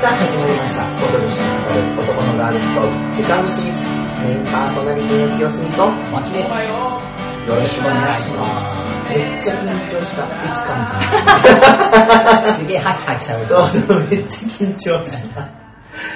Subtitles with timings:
[0.00, 3.74] さあ始まりました元女子の語る男のガールズトークセカンドシーズン
[4.24, 6.50] メインパーソナリティの清澄とマキです。
[6.50, 13.48] よろしくお願いしますめっちゃ緊張したいつかすげえハキハキしゃべる。
[13.48, 15.48] そうそうめっちゃ緊張した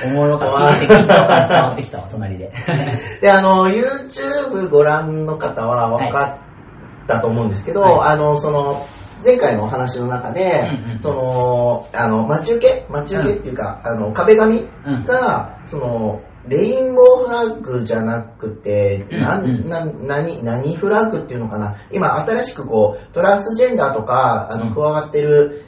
[0.06, 0.74] おもろかった。
[0.74, 2.52] 緊張感伝わってきたわ、隣 で。
[3.20, 6.38] であの YouTube ご覧の方は分か
[7.04, 8.86] ったと思うんですけど、はいあのその
[9.24, 15.04] 前回のお話の中で、そのあの待ち受け待ち受けっていうか、あの壁紙うん。
[15.04, 21.76] が、そのレインボーフラッグじゃなくて、なな何何フラッグっていうのかな。
[21.92, 24.74] 今新しくこうトランスジェンダーとかあのうん。
[24.74, 25.64] 加わってる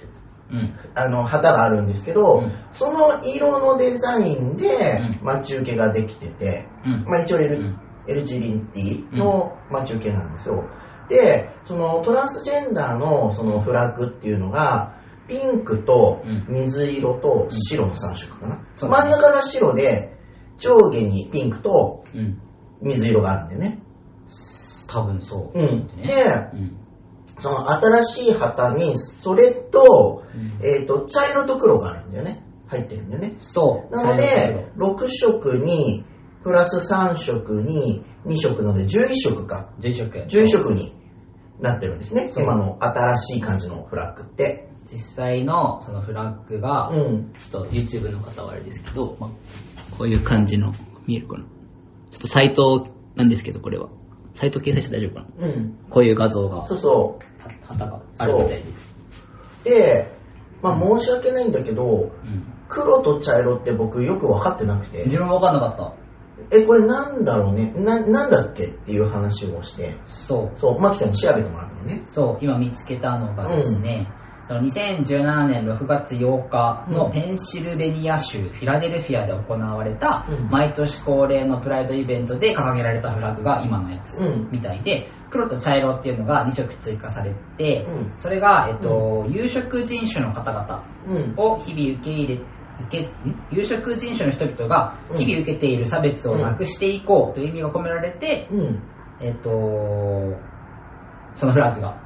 [0.50, 0.74] うん。
[0.94, 2.52] あの旗があるんですけど、うん。
[2.70, 5.26] その色のデザインでうん。
[5.26, 7.04] 待ち受けができてて、うん。
[7.06, 7.78] まあ、一応 L、うん。
[8.06, 10.64] LGBT の待ち受けなんですよ。
[11.10, 18.64] で、そのトランスジェンダーのそのフラッグっていうのが、ピンクとうん水色と白の3色かな。
[18.76, 20.16] そうですね真ん中が白で、
[20.58, 22.40] 上下にピンクとうん。
[22.82, 23.82] 水色があるんだよね。
[24.88, 25.58] 多分そう。
[25.58, 25.86] うん。
[25.96, 26.76] ねで、うん。
[27.38, 32.44] その新しい旗に、それと、うんえっ、と、茶色と黒があるんだよね。
[32.68, 33.34] 入ってるんだよね。
[33.38, 33.94] そう。
[33.94, 36.04] なので、6色に、
[36.42, 39.70] プラス3色に、2色なので11色か。
[39.80, 40.24] と黒、11色。
[40.26, 40.99] 11色に
[41.60, 42.30] なってるんですね。
[42.36, 44.68] 今の新しい感じのフラッグって。
[44.92, 47.32] 実際のそのフラッグが、うん。
[47.38, 49.30] ちょっと YouTube の方はあれですけど、まあ、
[49.96, 50.72] こういう感じの、
[51.06, 51.44] 見えるかな。
[52.10, 53.88] ちょっとサイトなんですけど、これは。
[54.34, 55.78] サイト掲載して大丈夫かなうん。
[55.90, 58.94] こういう画像が、そうそは旗があるみたいです。
[59.62, 59.64] う。
[59.64, 60.12] で、
[60.62, 62.44] まあ申し訳ないんだけど、うん。
[62.68, 65.99] 黒と茶色って僕よく分かってなくて、自分も分かんなかった。
[66.50, 67.72] え、これなんだろうね？
[67.76, 70.58] な、なんだっけっていう話をして、そう。
[70.58, 72.02] そう、マキさんに調べてもらったのね。
[72.06, 74.10] そう、今見つけたのがですね、
[74.48, 80.50] その2017年6月8日うんのペンシルベニア州フィラデルフィアで行われたうん。
[80.50, 84.48] 毎年恒例のプライドイベントで掲げられたフラッグが今のやつうん。
[84.50, 91.34] みたいで、黒と茶色っていうのが2色追加されてうん、それが、えっと、有色人種の方々うん。
[91.36, 92.44] を日々受け入れ
[93.50, 98.82] 有色人種の人々が日々受けている差別をなくしていこうという意味が込められて、うん。
[99.20, 99.50] えっ、と、
[101.34, 102.02] そのフラッグが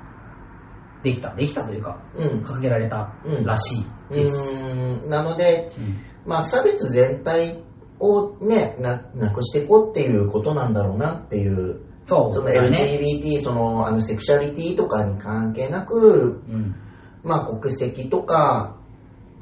[1.02, 2.40] できた、できたというか、うん。
[2.40, 3.14] 掲げられた
[3.44, 4.36] らしいうです。
[4.36, 5.08] ーん。
[5.08, 5.96] なので、うん
[6.26, 7.62] まあ差別全体
[7.98, 12.50] をね、な、なくしていこうっていうことなんだろうなっていうそうその。
[12.50, 16.74] LGBT、そのあのセクシャリティとかに関係なく、うん。
[17.22, 18.76] まあ国籍とか、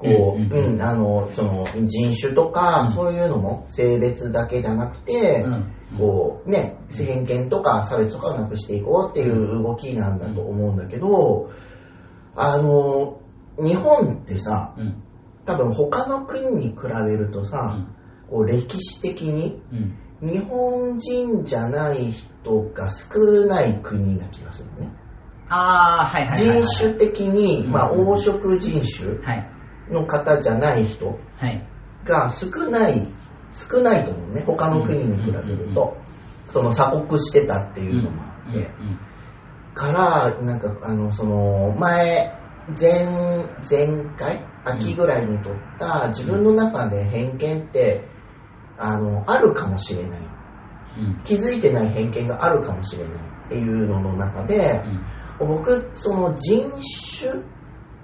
[0.03, 11.51] こう、うんあの、その人種とか、うんそういうのも性別だけじゃなくて、うんこうね、偏見とか差別とかをなくしていこうっていう動きなんだと思うんだけど、
[12.35, 13.21] あの、
[13.59, 15.03] 日本ってさ、うん。
[15.45, 17.87] 多分他の国に比べるとさ、
[18.31, 19.99] こう歴史的にうん。
[20.23, 24.89] 日本人じゃない人が少ない国な気がするね。
[25.49, 26.63] あー、はいはいはいはい。
[26.63, 29.52] 人種的に、うんまあ、黄色人種はい。
[29.93, 31.67] の方じゃない人はい。
[32.05, 33.07] が少ない、
[33.53, 34.43] 少ないと思うね。
[34.47, 35.97] 他の国に比べると。
[36.51, 38.59] その鎖国してたっていうのもあって。
[38.59, 38.99] うん
[39.75, 42.31] から、なんか、あの、その、前、
[42.79, 43.07] 前、
[43.69, 48.05] 前回秋ぐらいに撮った自分の中で偏見って、
[48.79, 50.21] あの、あるかもしれない。
[50.99, 51.21] うん。
[51.25, 54.83] 気づいてない偏見があるかもしれないっていうのの中で
[55.41, 55.49] う、ん。
[55.49, 56.71] 僕、その人
[57.19, 57.43] 種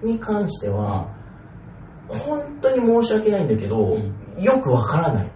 [0.03, 1.15] に関しては、
[2.09, 5.31] 本当に申し訳ないんだけど、うよくわからない。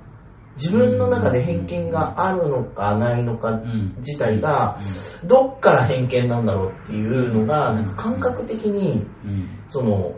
[0.56, 3.94] 自分の中で偏見があるのかないのかうん。
[3.99, 4.78] 自体が、
[5.25, 9.49] どっから偏見なんだろうっていうのが、なんか感覚的に、うん。
[9.69, 10.15] その、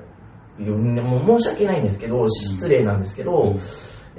[0.58, 3.56] もう申し訳ないんですけど、失礼なんですけど、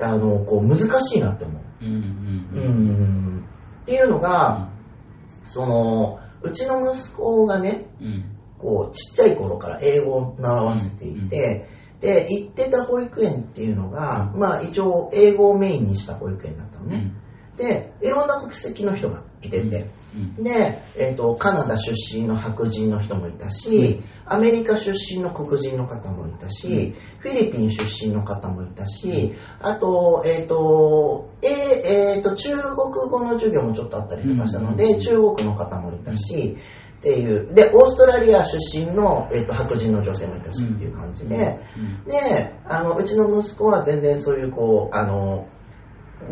[0.01, 1.61] あの、こう難しいなって思う。
[1.85, 3.45] うん。
[3.83, 4.69] っていうのが、
[5.47, 8.25] その、うちの息子がね、うん。
[8.57, 11.67] こう、ちっちゃい頃から英語を習わせていて、
[12.01, 17.11] で、行ってた保育園っていうのが、まあ一応英語をメインにした保育園だったのね。
[17.57, 19.89] で、いろんな国籍の人がいてて、
[20.37, 20.43] うん。
[20.43, 34.99] で、えっ、と、カナダ出身の白人の人もいたし、アメリカ出身の黒人の方もいたし、フィリピン出身の方もいたし、あと、えっ、と、えーえーと、中国語の授業もちょっとあったりとかしたので、うん。
[34.99, 36.57] 中国の方もいたし、
[37.05, 41.59] っていう、で、オーストラリア出身の、えっと白人の女性もいたしっていう感じで、
[42.07, 45.47] で、あの、うちの息子は全然そういう、こう、あの、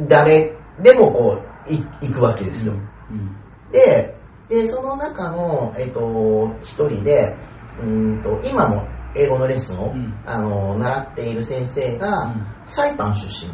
[0.07, 2.73] 誰でもこう、い行くわけですよ。
[2.73, 3.35] うん。
[3.71, 4.15] で、
[4.49, 7.37] で、その中の、えっと、一人で、
[7.79, 13.53] うーんと、今も英語のレッスンを、うんあの習っている先生が、うんサイパン出身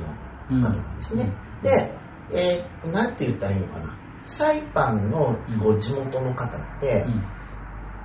[0.62, 1.34] の方なんですね。
[1.64, 1.92] で、
[2.32, 3.99] えーなんて言ったらいいのかな。
[4.24, 7.24] サイパンのこう地元の方って、うん。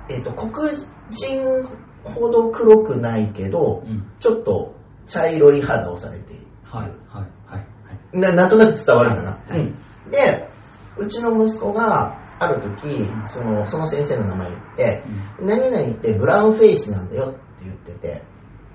[0.09, 0.69] えっ、と、黒
[1.09, 1.67] 人
[2.03, 4.11] ほど黒くないけど、うん。
[4.19, 4.75] ちょっと
[5.05, 6.45] 茶色い肌をされている。
[6.63, 7.65] はいはいはいは
[8.13, 8.19] い。
[8.19, 9.31] ななんとなく伝わるかな。
[9.31, 10.11] はいうん。
[10.11, 10.49] で、
[10.97, 15.03] うちの息子がある時、そのその先生の名前言って、
[15.39, 18.23] 何々ってブラウンフェイスなんだよって言ってて、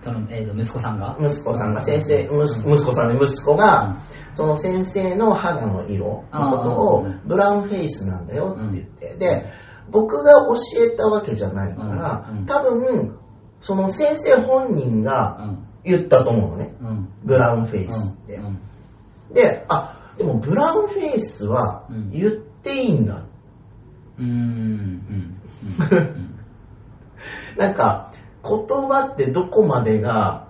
[0.03, 1.17] その、えーと息子さんが？
[1.21, 2.31] 息子さんが先生、息
[2.71, 3.97] 息子さんで息子が、
[4.35, 9.53] その先生の肌の色のことをブラウンフェイスなんだよって言って、で、
[9.91, 10.55] 僕が教
[10.93, 13.19] えたわけじゃないから多分、
[13.61, 15.67] その先生本人うがん。
[15.83, 17.09] 言ったと思うのね、うん。
[17.25, 18.35] ブラウンフェイスって。
[18.37, 18.43] う。
[18.43, 18.59] ん。
[19.33, 22.11] で、あ、でもブラウンフェイスはうん。
[22.11, 23.25] 言っていいんだ。
[24.19, 24.27] うん。
[24.27, 24.31] うん。
[24.31, 25.41] うん。
[27.57, 30.49] なんか、言葉ってどこまでが、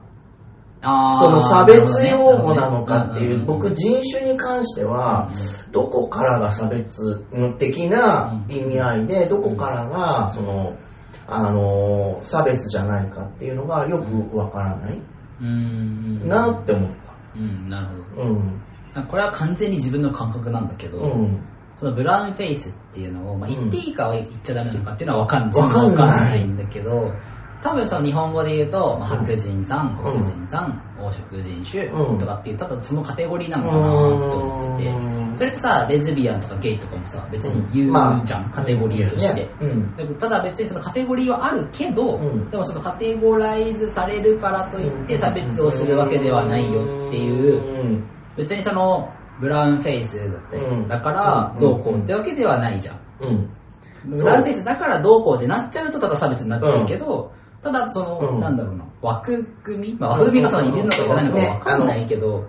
[0.82, 0.88] そ
[1.30, 5.30] の差別用語なのかっていう、僕人種に関しては、
[5.72, 7.24] どこからが差別
[7.58, 10.76] 的な意味合いで、どこからが、その、
[11.26, 15.02] あの、差別じゃないかっていうのがよくわからない
[16.26, 16.90] なって思っ
[17.36, 18.28] うんなるほた。
[18.28, 18.62] うん。
[18.94, 21.46] どこれは完全に自分の感覚なんだけど、うん。
[21.78, 25.96] そのブラウンフェイスっていうのを、まあ、うん言っていいかは言っちゃダメなのかっていうのは分かんわかんない。
[25.96, 27.12] わかんないんだけど、
[27.62, 30.12] 多分その日本語で言うと、まあ、白人さん、うん。
[30.12, 32.18] 黒人さん、黄色人種うん。
[32.18, 39.40] とかっていう、ただそのカテゴリーなのかなと思ってて、それってさ、レズビアンとかゲイとかもさ、別に言うじゃん、カテゴリーとして。
[39.40, 39.50] ね。
[39.60, 40.18] うん。
[40.18, 42.50] ただ別にそのカテゴリーはあるけど、うん。
[42.50, 48.10] でもそのカテゴライズされるからといって差別をするわけではないよっていう、うん。
[48.36, 50.88] 別にそのブラウンフェイスだって、うん。
[50.88, 51.60] だからうん。
[51.60, 53.00] どうこうってわけではないじゃん。
[53.20, 53.50] うん。
[54.04, 58.40] ブラウンフェイスだからどうこうってなっちゃうとただ差別になっちゃうけど、ただその、うん。
[58.40, 62.46] なんだろうな、枠組み、まあ、枠組みがそのいるのかいないのかわかんないけど、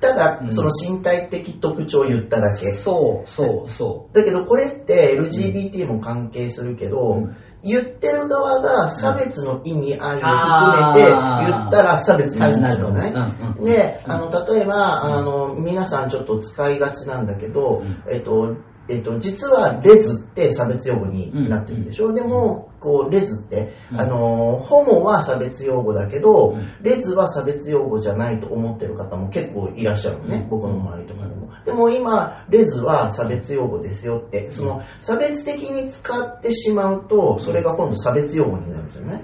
[0.00, 2.70] ただう、んその身体的特徴を言っただけ。
[2.72, 7.36] そうそうそだけどこれって LGBT も関係するけど、うん。
[7.66, 11.10] 言ってる側が差別の意味合いを含めて
[11.50, 12.46] 言ったら差別う。
[12.46, 12.88] になるじゃ。
[12.90, 13.12] ない？
[13.12, 18.02] うんうんで、あの、例えば、あの、皆さんちょっと使いがちなんだけど、うん。
[18.12, 18.56] えっと、
[18.88, 24.00] えっと、実はレズって差別用語になってるでしょ、でも、こう、レズって、うん。
[24.00, 26.62] あの、ホモは差別用語だけど、うん。
[26.82, 30.48] レズは差別用語じゃないと思ってる方も結構いらっしゃるのね、うん。
[30.50, 31.48] 僕の周りとかでも。
[31.64, 39.22] でも今、レズは差別用語ですよって、その、差別的に使ってしまうと、それが今度差別用語になるじゃない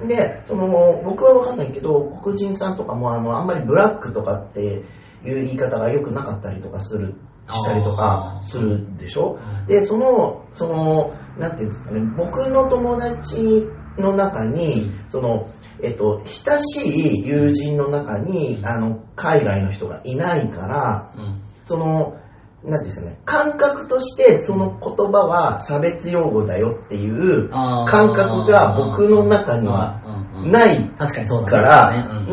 [0.00, 0.08] うん。
[0.08, 7.14] で、その、僕はわかんないけど、黒人さんとかも、あの、あんまりブラックとかっていう言い方が良くなかったりとかする、
[7.50, 9.38] したりとかするでしょ？
[9.60, 9.66] うん。
[9.66, 15.48] で、その、その、なんていうんですかね、僕の友達の中に、その、
[15.82, 21.40] えっと、親しい友人の中に、あの、海外の人がいないから、うん。
[21.64, 22.16] その、
[22.64, 30.00] なんていうんですかね、感覚としてその言葉は差別用語だよっていう感覚が僕の中には
[30.46, 31.14] ない確
[31.44, 32.26] から、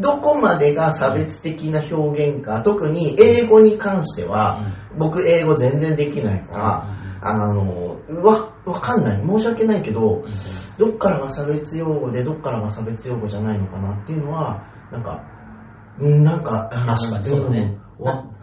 [0.00, 6.86] どこまでが差別的な表現か、特に英語に関しては、僕英語全然できないから、
[7.20, 9.26] あの、わ、わかんない。
[9.26, 10.24] 申し訳ないけど、
[10.78, 15.24] どっからが差別用語で、どっからが差別用語じゃないのかなっていうのは、なんか、
[16.00, 17.78] うんなんか、確かにそうだね。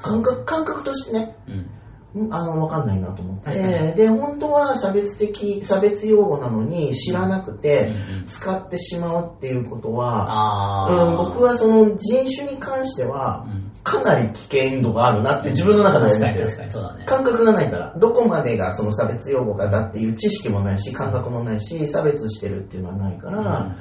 [0.01, 2.33] 感覚、感覚としてね、うん。
[2.33, 3.73] あの、わかんないなと思っ確かに。
[3.73, 7.93] て、で、本当は差別的、差別用語なのに知らなくて、
[8.25, 16.27] 使ってしまうっていうことは、うん、僕はその人種に関してはうんかなり危険度があるなって自分の中で思って。
[16.27, 16.71] る確かに確かに。
[16.71, 17.05] そうだね。
[17.05, 17.93] 感覚がないから。
[17.98, 23.77] どこまでがその差別用語かだっていう知識もないし感覚もないし差別してるっていうのはないから、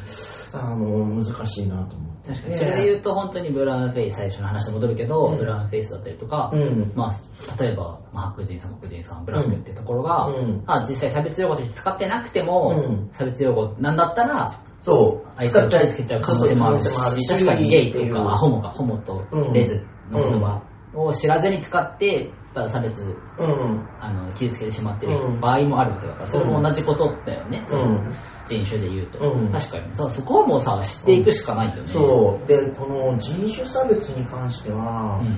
[0.54, 2.28] あの難しいなと思って。
[2.28, 2.54] 確かに。
[2.54, 5.38] それで言うと本当にブラウンフェイス最初の話に戻るけど、うん。
[5.38, 6.92] ブラウンフェイスだったりとか、うん。
[6.94, 10.62] まあ、例えば、まあ、白人さん黒人さんブラックっていうところが、うん。
[10.66, 13.08] まあ、実際差別用語として使ってなくても、うん。
[13.12, 15.28] 差別用語なんだったらそう。
[15.36, 20.62] 相手を傷つけちゃう可能性もあるし確かにゲイとかあホモかホモとレズの言葉
[20.94, 22.32] を知らずに使って
[22.66, 23.02] 差別
[23.38, 23.88] うん。
[24.00, 25.40] あの傷つけてしまってるうん。
[25.40, 28.12] 場合もあるわけだからそれも同じことだよね、うそのん。
[28.46, 29.52] 人種で言うと、うん。
[29.52, 32.46] 確かにそうそこはもうさ知っていくしかないよね、そう。
[32.48, 35.36] でこの人種差別に関しては、うんうん。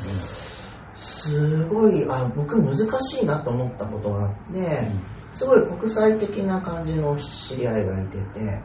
[0.95, 4.93] すごいあ僕難しいなと思ったことがあって、
[5.31, 8.63] すごい国際的な感じの知り合いがいてて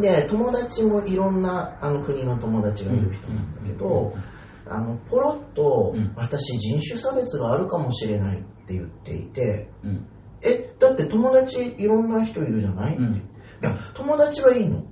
[0.00, 4.14] で友達もいろんなあの国の友達がいる人なんだけど、
[4.66, 6.12] あのポロッと、うん。
[6.16, 9.90] 私人種差別があるかもしれないって言っていてうん。
[9.90, 10.06] うん
[10.44, 13.14] えだって友達いろんな人いるじゃない、うん。
[13.14, 13.20] い
[13.60, 14.84] や友達はいいの。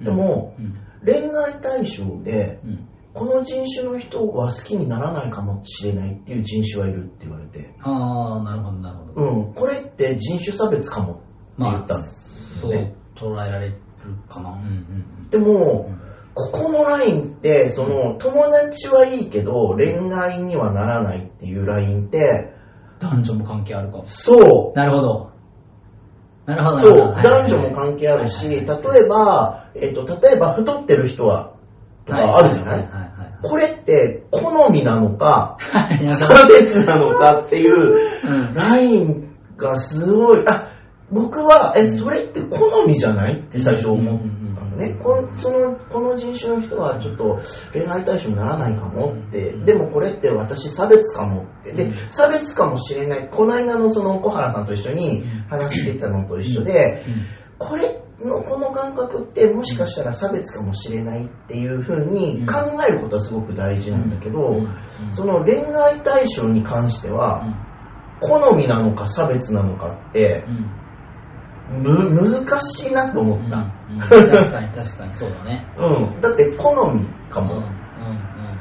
[0.00, 0.74] でも、うん。
[1.06, 2.88] 恋愛対象で、うん。
[3.14, 9.30] この人種の人は好きにならないかもしれないっていう人種はいるって言われて、ああ、なるほど、なるほど。
[9.30, 11.22] うん、これって人種差別かもって
[11.58, 13.76] 言まあ、ったんそうね捉えられる
[14.28, 14.58] かな。
[15.30, 15.98] でも、うん
[16.34, 22.54] ここのラインって、その、友達はいいけど、恋愛にはならないっていうラインって、
[23.00, 24.00] 男女も関係あるか。
[24.06, 25.30] そう、なるほど。
[26.46, 26.78] なるほど。
[26.78, 28.64] そう、男女も関係あるし、例え
[29.06, 31.52] ば、えっと、例えば太ってる人は、
[32.06, 32.88] とかあるじゃない？
[33.42, 35.58] これって、好みなのか、
[36.14, 38.54] 差別なのかっていう、うん。
[38.54, 40.71] ラインがすごい、あ、
[41.12, 44.18] 僕は、え、それって好みじゃないって最初思っ
[44.56, 44.94] たのね。
[44.94, 47.38] こんその、この人種の人はちょっと
[47.72, 51.72] 恋愛対象にならないかもって、でもこれって私差別かもって。
[51.72, 53.28] で、差別かもしれない。
[53.30, 57.04] この間のその小原さんと一緒に話してたのと一緒で、
[57.58, 64.62] これのこの感覚ってもしかしたら差別かもしれないっていうふうに考えることはすごく大事なんだけど、
[65.10, 67.44] その恋愛対象に関しては、
[68.20, 70.44] 好みなのか差別なのかって
[71.72, 73.72] む難しいなと思った、
[74.08, 75.14] 確かに確かに。
[75.14, 75.66] そうだね。
[75.78, 76.20] うん。
[76.20, 77.62] だって好みかうんも、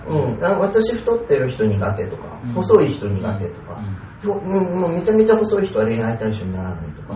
[0.08, 0.34] うん。
[0.36, 0.46] うん。
[0.46, 2.52] あ私太ってる人苦手とか、うん。
[2.54, 3.84] 細い人苦手とか、
[4.24, 4.82] うん。
[4.82, 7.16] もうめちゃめちゃ細い人は恋愛対象にならないとか、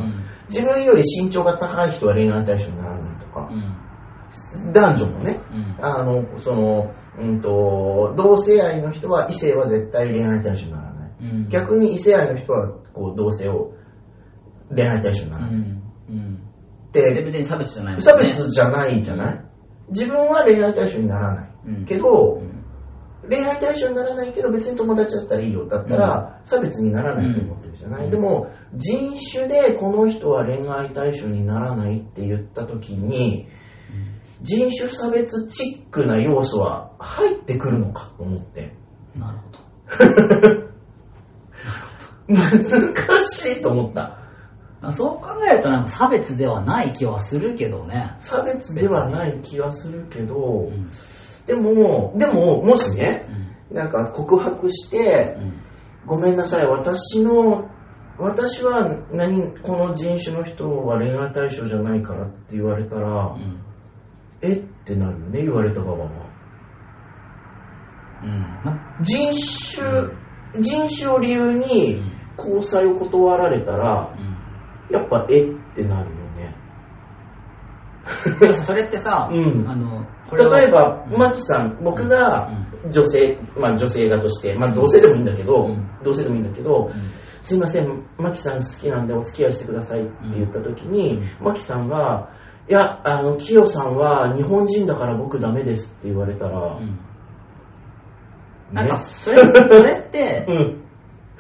[0.49, 3.49] 自分より身長が高い人は恋愛対象にならないとか、
[4.73, 5.39] 男女もね。
[5.81, 11.11] あのその、うん、と同性愛の人は異性は絶対恋愛対象にならない。
[11.49, 13.73] 逆に異性愛の人はこう同性を
[14.73, 15.51] 恋愛対象にならない、
[17.01, 18.01] 別に差別じゃないね。
[18.01, 19.41] 差別じゃないじゃない？
[19.89, 21.85] 自分は恋愛対象にならない、うん。
[21.85, 22.55] けど、うん。
[23.29, 25.67] 恋愛対象にならないけど別に友達だったらいいよ。
[25.67, 28.11] だったら差別にならないと思ってるじゃない、うん。
[28.11, 33.47] でも人種でこの人は恋愛対象にならないって言った時に
[34.41, 38.75] 人種差別チックな要素は入ってくるのかと思って。
[39.15, 40.65] なるほど。
[42.35, 44.01] 難しいと思った。
[44.01, 44.24] あ
[44.91, 48.15] そう考えるとなんか差別ではない気はするけどね。
[48.19, 50.89] 差別ではない気はするけどうん。
[51.45, 53.25] でもでももしね
[53.71, 53.77] うん。
[53.77, 55.65] なんか告白してうん。
[56.05, 57.69] ごめんなさい、私の、
[58.17, 63.59] 私は何、この人種の人は恋愛対象じゃないからって言われたら、うん。
[64.41, 66.09] えってなるよね、言われた側は。
[68.23, 68.61] うん。
[68.63, 69.33] ま人
[69.73, 72.03] 種、人種を理由に
[72.37, 74.15] 交際を断られたら、
[74.91, 76.55] やっぱえってなるよね。
[78.39, 79.67] でもさそれってさ、うん。
[79.67, 81.17] あのこれは例えば、うん。
[81.17, 82.51] マキさん、僕が
[82.89, 85.89] 女性、まあ女性だとして、まあ同性でもいいんだけど、うん。
[86.03, 86.93] 同性でもいいんだけど、うん。
[87.41, 92.29] すいません、マキさん好きなんでお付き合いしてくださいって言った時に、マキさんが、
[92.67, 96.99] いや、あの、キヨさんは日本人だから僕ダメですって言われたら、うん。
[98.71, 98.81] ね。
[98.81, 100.83] なんかそれそれって うん、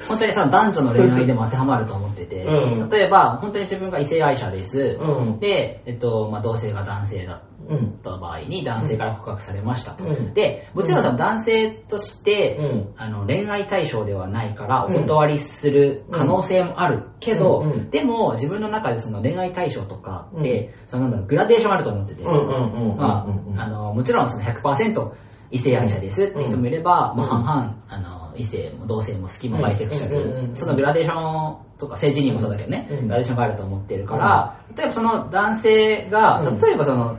[0.07, 2.89] 本当にさ男女の恋愛でも当てはまると思ってて、うん。
[2.89, 10.33] 例えば本当に自分が異性愛者です、うん、で、えっとまあ、同性が男性だうん、った場合に男性から告白されましたと、うん。
[10.35, 12.93] でもちろんその男性として、うん。
[12.95, 25.11] あの恋愛対象ではないからおうん断りする可能性もあるけど、でも自分の中でその恋愛対象とかって、そのグラデーションあると思ってて、もちろんその100%
[25.51, 36.57] 異性愛者ですって人もいれば、まあ、半々あの異性も同性も好きもバイセクシャル、そのグラデーションとか政治にもそうだけどね、うんグラデーションがあると思ってるから、例えばその男性が、うん。
[36.59, 37.17] 例えばその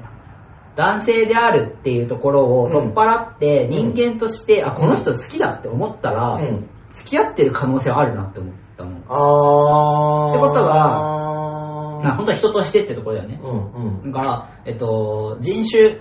[0.77, 6.71] 男性であるっていうところを取っ払って人間として、あこの人好きだって思ったら、うん。
[6.91, 8.91] 付き合ってる可能性はあるなって思ったの。
[9.09, 10.31] あー。
[10.31, 13.41] ってことはまあ、本当は人としてってところだよね。
[13.43, 16.01] うん、うん、だから、えっと、人種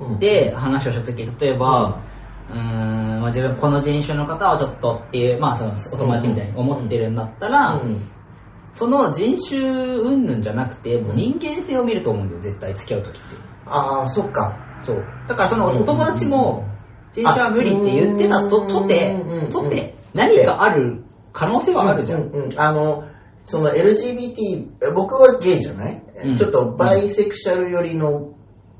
[0.00, 0.18] うん。
[0.18, 2.02] で話をしたとき、例えば、
[2.50, 8.10] うーん、まあ、自分この人種の方はちょっとっていう、まあそのお友達みたいに思ってるんだったら、うん。
[8.72, 13.36] その人種云々じゃなくて、もう人間性を見ると思うんだよ、絶対付き合うときって。
[13.66, 14.76] あー、そっか。
[14.80, 15.04] そう。
[15.28, 15.82] だからそのうん。
[15.82, 16.68] お友達も、
[17.12, 22.18] 人種は無理って言ってたと、とてうん、とて、何かある可能性はあるじゃ。
[22.18, 22.30] うん。
[22.30, 22.34] ん。
[22.34, 22.60] うん。
[22.60, 23.04] あの
[23.42, 26.36] その LGBT 僕はゲイじゃない、うん。
[26.36, 28.34] ちょっとバイセクシャル寄りの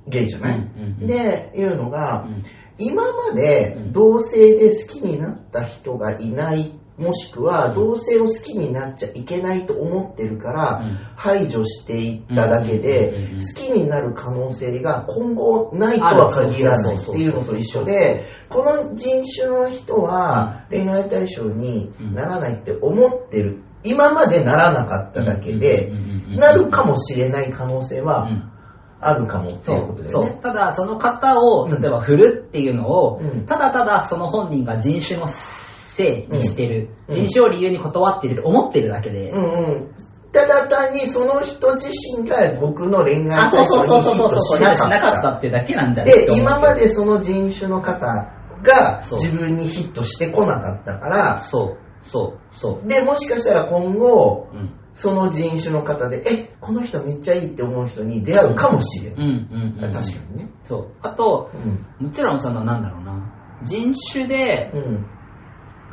[0.06, 0.62] ゲイじゃない、うん。
[0.62, 1.00] うん。
[1.00, 1.06] うん。
[1.06, 2.44] でいうのが、うん
[2.80, 3.92] 今までうん。
[3.92, 7.74] 同性で好きになった人がいないもしくはうん。
[7.74, 10.98] 同性を好きになっちゃいけないと思ってるから、うん。
[11.16, 13.40] 排除していっただけでうん。
[13.40, 23.62] 好きになる可能性が今後ないとは限らないっていうのと一緒でこの人種の人は恋愛対象にならないって思ってる。
[23.82, 25.90] 今までならなかっただけで
[26.36, 28.50] なるかもしれない可能性はうん
[29.00, 30.28] あるかもっていうことだよね。
[30.28, 30.42] そう。
[30.42, 39.46] ただ、その方を、例えば振るっていうのを、うんただただその本人が人種のせいにしてる、うん人種を理由に断ってると思ってるだけで、うんう
[39.88, 39.94] ん。
[40.32, 45.22] ただ単にその人自身が僕の恋愛あ、そうそうそうそうそうそう、ししななかった。
[45.22, 48.30] かってだけなんじゃないで、今までその人種の方
[48.62, 52.88] が自分にヒットしてこなかったから、そう、そう、そう。
[52.88, 54.79] で、もしかしたら今後、うん。
[54.94, 59.20] その人種の方で、え、この人めっちゃいいって思う人に出会うかもしれない。
[59.20, 59.30] うん、
[59.78, 59.92] うん、うん。
[59.92, 60.50] 確かにね。
[60.64, 60.88] そう。
[61.00, 62.06] あと、うん。
[62.06, 63.22] もちろんその、なんだろうな、
[63.62, 65.06] 人種で、うん。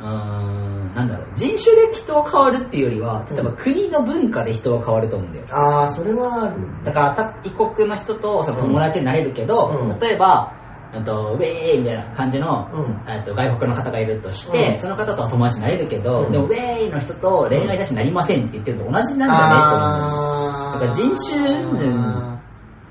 [0.00, 5.46] ーん、なんだろう、人種で人は変わるっていうよりは、例えばうん国の文化で人は変わると思うんだよ。
[5.50, 6.84] ああ、それはある。
[6.84, 10.57] だからた、異国の人とその友達になれるけど、うん例えば、
[10.92, 20.80] あとウェーイみたいな感じの、うんあと外国の方がいるとして、うんその方とは友達になれるけど、うんでもウェーイの人と恋愛だしなりませんって言ってるのと同じなんじゃないと思う。
[20.80, 22.42] から人種云々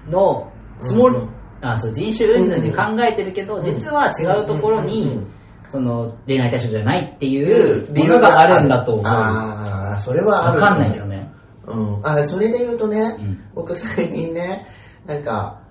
[0.09, 5.33] のつもり、うんあそう人種云々で考えてるけど、うん実は違うところに、うん
[5.69, 9.05] その恋愛対象じゃないっていうものがあるんだと思う。
[9.05, 10.61] わああ、それはある。
[10.61, 11.29] かんないけどね。
[11.65, 12.07] うん。
[12.07, 13.43] あ、それで言うとね、うん。
[13.53, 14.65] 僕最近ね、
[15.05, 15.66] なんか、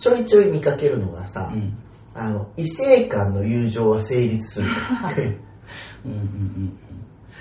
[0.00, 1.78] ちょいちょい見かけるのがさ、うん。
[2.14, 4.68] あの、異性間の友情は成立する。
[6.04, 6.78] うんうんうん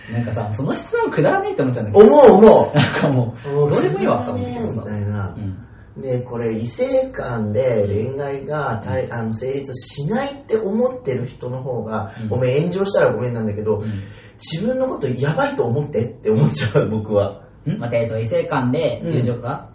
[0.09, 0.13] うん。
[0.13, 2.15] なんかさ、その質問くだらねえって思っちゃうんだけど。
[2.15, 3.69] 思う思 なんかもう、う。
[3.69, 5.39] どうでもいいわと思ってねみたいなう。
[5.39, 6.01] ん。
[6.01, 13.83] で、これ異性間で恋愛がたいあの成立しないって思ってる人の方が、うんごめん、炎上したらごめんなんだけど、
[14.35, 17.41] 自分のことやばいと思ってって思っちゃう、僕は。
[17.67, 19.69] ん待って、えっと、異性間で友情が、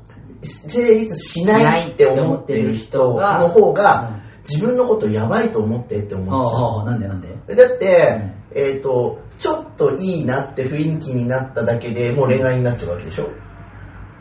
[0.44, 6.60] 成立しないって思ってる人の方が、自分のことやばいと思ってってあ思っちゃう。
[6.60, 7.54] あああ、なんでなんで？
[7.54, 13.30] だって、えっ、と、ちょっといいなって雰囲気になっただけでもう恋愛になっちゃうわけでしょ？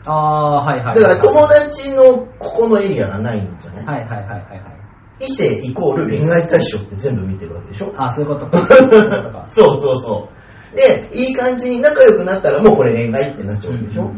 [0.06, 0.94] ああ、はいはい。
[0.96, 4.74] だから友達のここのエリアがないんじゃない、はいはいはいはいはい。
[5.20, 7.92] 異性イコール恋愛対象って全部見てるわけでしょ？
[7.96, 8.66] ああ、そういうことか。
[8.66, 9.44] そういうことか。
[9.48, 10.43] そうそうそう。
[10.74, 14.10] で、いい感じに仲良くなったらもうこれ恋愛ってなっちゃうわけでしょ、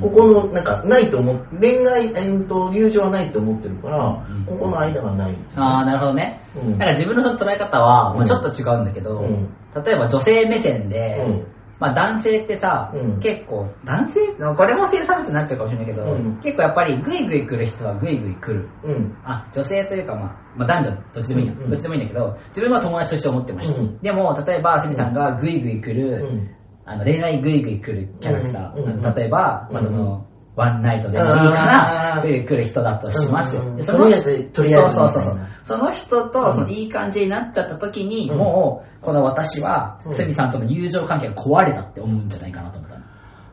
[0.00, 4.44] ここの、なんか、ないと思う、恋愛、えーと、友情はないと思ってるから、うん。
[4.44, 5.36] ここの間がない。
[5.56, 6.40] ああ、なるほどね。
[6.56, 6.78] うん。
[6.78, 9.48] なんか自分のその捉え方は、ちょっと違うんだけど、うん。
[9.84, 11.46] 例えば女性目線で、うん
[11.80, 13.20] まあ男性ってさ、うん。
[13.20, 16.40] 結構、男性これも性差別になっちゃうかもしれないけど、うん。
[16.40, 18.68] 結構やっぱりグイグイ来る人はグイグイ来る。
[18.84, 19.16] うん。
[19.24, 21.62] あ、あ、女性というか、まあ、まあ男女どっちでもいいや、うん。
[21.62, 23.80] うんどっちでもいいんだけど、自分は友達として思ってました。
[23.80, 23.98] うん。
[24.00, 26.50] でも、例えば、セミさんがグイグイ来うる、ん。
[26.84, 29.96] あの恋愛グイグイ来るキャラクター、例えば、まあ、そうん。
[29.96, 33.56] の、ワンナイトでもいいから、来る人だとします。
[33.56, 33.66] うん。
[33.68, 38.38] うんでとりあえずとりあえずそうそうそうその人とそのいい感じになっちゃった時に、うん。
[38.38, 40.14] もう、この私は、うん。
[40.14, 43.04] セミさんとの友情関係が壊れたって思うんじゃないかなと思ったの。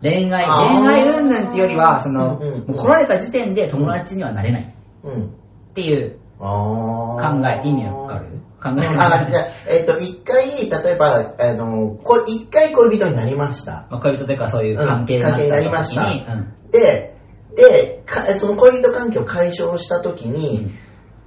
[0.01, 2.67] 恋愛、恋愛云々っていうよりは、その、うんうんうん。
[2.67, 4.61] もう来られた時点で友達にはなれない。
[4.63, 4.65] っ
[5.03, 5.33] うん。
[5.75, 8.27] ていうあ考ーえ、意味わかる？
[8.61, 13.87] 考えあ、じゃあえっ、と、一回、例えば、あの、こ一回恋人になりました。
[13.91, 17.17] まあ恋人というかそういう関係になっちゃった時に、うん関係になりまうんで、
[17.55, 20.71] で、かその恋人関係を解消したときに、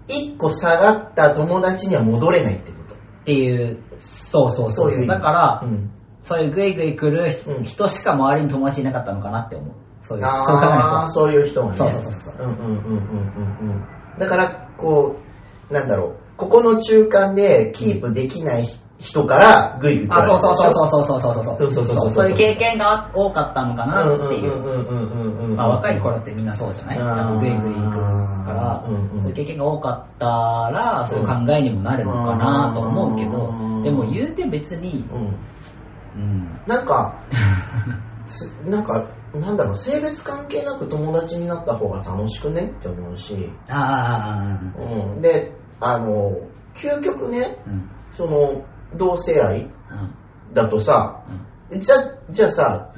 [0.09, 2.95] 一個下がった友達には戻れないってこと。
[2.95, 5.91] っていう、そうそうそうそうだから、うん。
[6.23, 7.31] そういうグイグイ来る
[7.65, 9.75] 人しか周りに友達いなかったのかなって思う。
[10.01, 11.09] そういう、そう考える人。
[11.11, 11.77] そういう人はね。
[11.77, 14.19] そうそうそうそううんうんうんうんうんうん。
[14.19, 15.17] だから、こ
[15.71, 21.45] う、なんだろう、ここの中間でキープできない人人からグイグイ来らあ、そうそうそうそうそうそうそう。
[21.45, 22.31] そうそうそうそう。
[22.31, 25.57] いう経験が多かったのかなっていう。
[25.57, 26.99] まあ若い頃ってみんなそうじゃない？
[26.99, 27.97] うんグイグイ行く
[28.45, 28.85] から、
[29.21, 35.09] そういう経験が多かったら、そういう考えにもなるのかなと思うけど、でも言うて別に、
[36.15, 36.61] うん。
[36.67, 37.15] なんか、
[38.67, 43.51] なんか、なんだろう、性別関係なく友達になった方が楽しくねって思うし。
[43.71, 44.83] ああ、
[45.15, 45.23] うん。
[45.23, 46.33] で、あの、
[46.75, 47.63] 究極ね、
[48.13, 48.65] その、
[48.97, 49.71] 同性愛うん。
[50.55, 51.23] だとさ、
[51.71, 51.81] うん。
[51.81, 51.97] じゃ、
[52.31, 52.93] じゃあさ、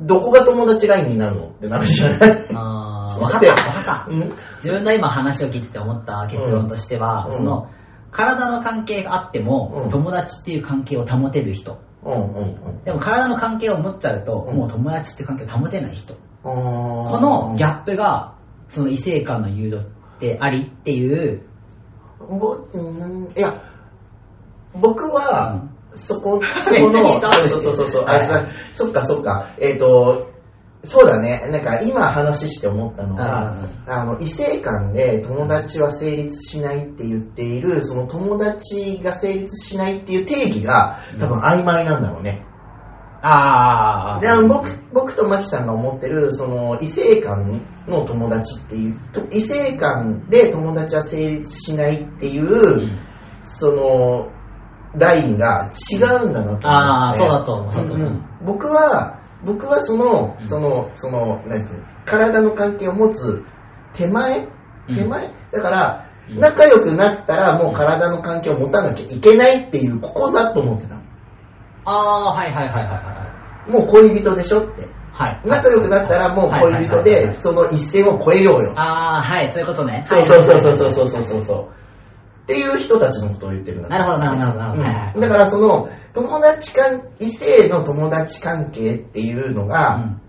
[0.00, 0.06] うん。
[0.06, 2.46] どこが友達ラインになるのってなるじゃない？
[2.54, 4.06] ああ、 わかった、わかった。
[4.10, 4.32] うん？
[4.56, 7.68] 自分の今話を聞いてて思った結論としては、うんその、
[8.12, 11.78] 体の関係があっても、うん友達っていう関係を保てる人。
[12.04, 12.40] うんうんう
[12.80, 12.84] ん。
[12.84, 16.14] でも体の関係を持っちゃうと、うんもう友達っていう関係を保てない人。
[16.44, 18.34] ここのギャップが、
[18.68, 19.82] その異性間の友情っ
[20.20, 21.42] てありっていう、
[22.20, 23.54] ぼうんいや、
[24.74, 28.44] 僕は、そこ、 そこの、そうそうそうそう、あはい。
[28.72, 30.28] そっかそっか、えっ、と、
[30.84, 42.44] そうだね、なんか今話して思ったのが、あの、異性間で友達は成立しないって言っている、その友達が成立しないっていう定義が多分曖昧なんだろうね。
[43.22, 44.20] ああ。
[44.20, 52.98] であの僕僕とマキさんが思ってるその異性間の友達っていうと異性間で友達は成立しないっていう、うん。
[53.40, 54.32] その
[54.94, 56.66] ラインが違うんだなと思って。
[56.66, 63.44] ああ、そうだと思う、僕は、僕はその、その、その、何て言うの、体の関係を持つ
[63.94, 64.48] 手前？
[64.88, 71.02] 手前、だから、仲良くなったらもう体の関係を持たなきゃいけないっていう、ここだと思ってたの。
[71.84, 73.70] ああ、はいはいはいはいはい。
[73.70, 74.88] もう恋人でしょって。
[75.12, 75.40] はい。
[75.44, 78.72] 仲良くなったらもう恋人で、その一線を越えようよ。
[78.76, 80.04] ああ、はい、そういうことね。
[80.08, 81.68] そうそうそうそうそうそうそう。
[82.48, 83.90] っていう人たちのことを言ってるんだ。
[83.90, 84.82] なるほどなるほどなるほど。
[84.82, 84.86] うん。
[84.86, 85.20] はいはい。
[85.20, 90.22] だからその友達関異性の友達関係っていうのうが、ん。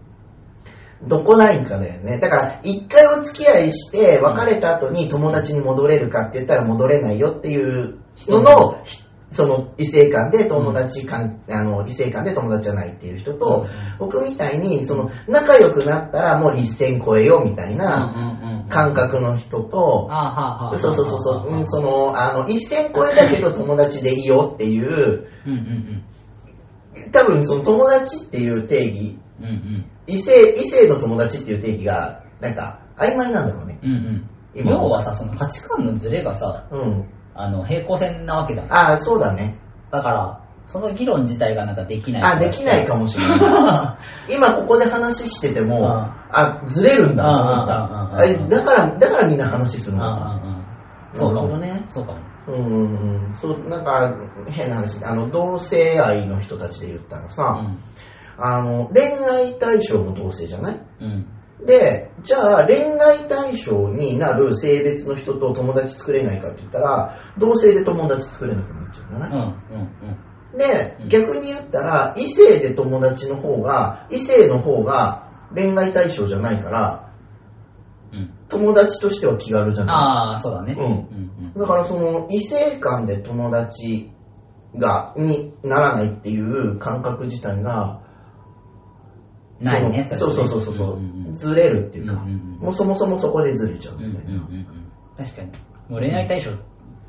[1.04, 2.18] どこラインかだよね。
[2.18, 9.02] だから、一回お付き合いして、別れた後に友達に戻れるかって言ったら戻れないよっていうのの、ひ
[9.32, 20.08] その異性間で友達間、あの、異性間で友達じゃないっていう人と、僕みたいに、その、仲良くなったらもう一線越えようみたいな感覚の人と。
[20.78, 25.28] そうそうそうそう、うんその、あの、一線越えだけど友達でいいよっていう、
[27.12, 29.46] 多分その友達っていう定義、うん。
[29.46, 29.92] うんうん。
[30.08, 33.80] 異性、異性の友達っていう定義が、なんか、曖昧なんだろうね。
[33.82, 34.30] うんうん。
[34.56, 37.06] 今要はさ、その価値観のズレがさ、うん。
[37.36, 38.74] あの、平行線なわけじゃん。
[38.74, 39.58] ああ、そうだね。
[39.92, 42.24] だから、その議論自体がなんかできない。
[42.24, 43.98] あ、できないかもしれな
[44.30, 44.34] い。
[44.36, 45.86] 今ここで話してても、うん
[46.32, 48.56] あ、ずれるんだと思っうんうんうんうんた。
[48.56, 50.42] あだから、だからみんな話するうんうんのか。
[50.44, 51.20] うん。
[51.20, 52.20] そうかもねそうかも。
[52.48, 53.36] うんうんうん。
[53.36, 54.14] そう、なんか、
[54.48, 55.04] 変な話。
[55.04, 57.78] あの、同性愛の人たちで言ったらうさ、ん。
[58.38, 60.80] あの、恋愛対象も同性じゃない？
[61.02, 61.26] うん。
[61.66, 69.38] で、じゃあ恋愛対象になる性別の人と友達作れないかって言ったら、同性で友達作れなくなっちゃうんじゃない、うん。
[69.38, 69.42] う
[70.12, 70.18] ん。
[70.58, 77.14] でうん、逆に言ったら、異性で友達の方が、異性の方が恋愛対象じゃないから、
[78.12, 78.34] うん。
[78.48, 80.76] 友達としては気軽じゃなああ、そうだね。
[80.78, 81.60] うん。
[81.60, 84.12] だからその、異性間で友達
[84.76, 88.02] が、にならないっていう感覚自体が、
[89.62, 94.04] ないね、そのそうそうそうそう、うんうんずれるっていうか、うんうんうんもうそもそもそこでずれちゃううん。
[94.04, 94.32] うんみたいな。
[94.32, 94.66] うんうん。
[95.18, 95.52] 確かに。
[95.88, 96.52] もう恋愛対象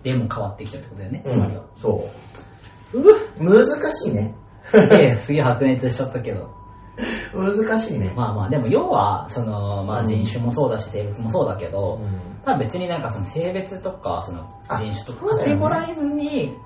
[0.02, 1.64] でも変わってきちゃうってことだよね、うんつまりは。
[1.76, 2.10] そう。
[3.38, 4.34] 難しいね。
[4.74, 6.50] いやすげえ白熱しちゃったけど。
[7.34, 8.12] 難しいね。
[8.16, 16.56] まあまあ、でも要は、その、まうんあ人種もそうだし、性別もそうだけど、うん多分別になんかその性別とか、そのあ人種とかカテゴライズに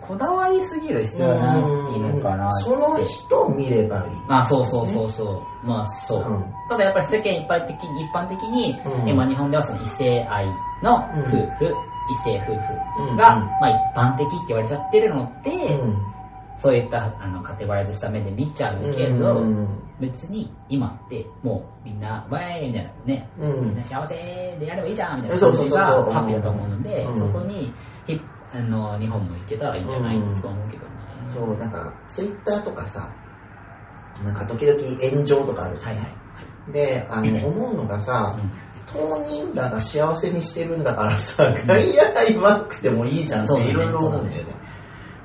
[0.00, 2.48] こだわりすぎる必要はないのかな。
[2.48, 4.12] その人を見ればいい。
[4.28, 5.66] あ、そうそうそうそう。
[5.66, 6.22] まあそう。
[6.22, 10.46] うんただやっぱり世間一般的に、一般的に、うん今日本ではその異性愛
[10.82, 15.96] の夫婦、うん異性夫うん婦が、まあ一般的って言われちゃってるのって、うん。
[16.58, 23.66] そういったあのカテゴライズした目で見ちゃうけど、うん別に今ってもうみんな、わーいみたいなね、うん。
[23.66, 24.14] みんな幸せ
[24.58, 27.18] でやればいいじゃんみたいな感じがハッピーだと思うので、うん。
[27.18, 27.72] そこに
[28.06, 28.20] ひ
[28.52, 30.16] あの日本も行けたらいいんじゃない？
[30.16, 30.40] うん。
[30.40, 31.28] と思うけどね。
[31.32, 33.08] そう、なんか、ツイッターとかさ、
[34.22, 35.94] なんか時々炎上とかあるじゃん。
[35.94, 36.16] はいはい。
[36.70, 38.52] で、あの、思うのがさ、うん。
[38.92, 44.54] 当人らが幸せにしてるんだからさ、外野が言わなくてもいいじゃんっていろいろ思うんだよね。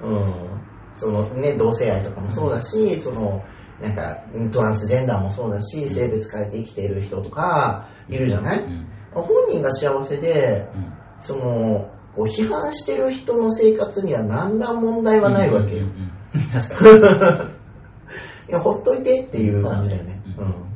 [0.02, 0.62] うん。
[0.96, 3.44] そのね、同性愛とかもそうだし、その、
[3.82, 8.88] なんか、トランスジェンダーもそうだし、性別変えて生きている人とか、いるじゃない、うん。
[9.12, 10.94] 本人が幸せで、うん。
[11.20, 15.86] その、こう批判してる人の生活には何ら問題はないわけよ。
[16.52, 17.50] 確かに。
[18.50, 20.22] いや、ほっといてっていう感じだよね。
[20.36, 20.67] そうん。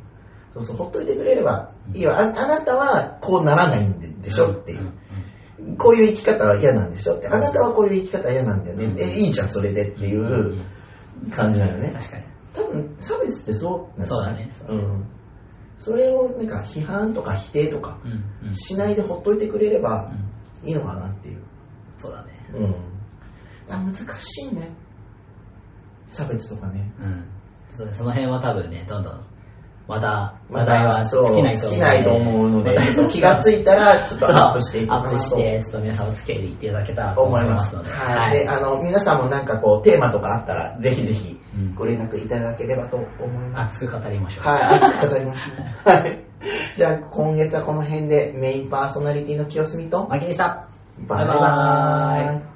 [0.54, 2.12] そうそう、ほっといてくれればいいよ。
[2.12, 4.92] ああなたはこうならないんででしょっていう。
[5.78, 7.28] こういう生き方は嫌なんでしょって。
[7.28, 8.86] あなたはこういう生き方嫌なんだよね。
[8.86, 10.58] うんえ、いいじゃん、それでっていう
[11.30, 11.90] 感じだよね。
[11.94, 12.24] 確かに。
[12.54, 15.06] 多分、差別ってそうなんそうだねうん。
[15.78, 17.98] それをなんか批判とか否定とか
[18.52, 20.32] しないでほっといてくれればうん
[20.68, 21.42] いいのかなっていう。
[21.98, 22.32] そうだね。
[22.54, 23.74] うん。
[23.74, 24.70] あ難しいね。
[26.06, 26.92] 差別とかね。
[27.00, 27.24] うん。
[27.68, 29.24] ちょっとね、その辺は多分ね、どんどん、
[29.88, 31.52] また、ま話題はた、そう、尽きな
[31.94, 32.72] いと思うので。
[32.72, 37.90] 尽きないと思うので、 気がついたら、ちょっとアップしていこうかなとアップして、ちょっと皆さんお付き合いでいっていただけたらと思いますすので。
[37.90, 38.38] はい。
[38.38, 43.84] で、あの、皆さんもなんかこう、テーマとかあったら、ぜひぜひうんご連絡いただければと思います。
[43.84, 44.48] 熱く語りましょう。
[44.48, 45.90] はい、熱く語りましょう。
[45.90, 46.24] はい。
[46.76, 50.68] じゃあ、今月はこの辺でメインパーソナリティの清澄と、マキでした。
[51.06, 52.51] バイババイバーイイ。